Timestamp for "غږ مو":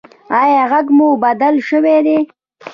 0.71-1.07